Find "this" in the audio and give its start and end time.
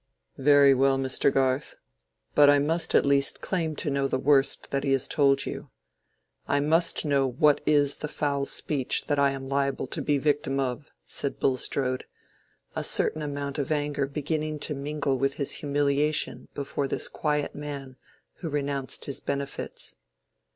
16.87-17.07